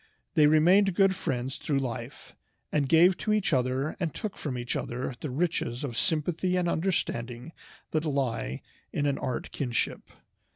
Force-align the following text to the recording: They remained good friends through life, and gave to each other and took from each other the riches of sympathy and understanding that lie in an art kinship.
They 0.33 0.47
remained 0.47 0.95
good 0.95 1.13
friends 1.13 1.57
through 1.57 1.77
life, 1.77 2.35
and 2.71 2.89
gave 2.89 3.17
to 3.17 3.31
each 3.31 3.53
other 3.53 3.95
and 3.99 4.11
took 4.11 4.35
from 4.35 4.57
each 4.57 4.75
other 4.75 5.13
the 5.21 5.29
riches 5.29 5.83
of 5.83 5.95
sympathy 5.95 6.55
and 6.55 6.67
understanding 6.67 7.51
that 7.91 8.05
lie 8.05 8.63
in 8.91 9.05
an 9.05 9.19
art 9.19 9.51
kinship. 9.51 10.09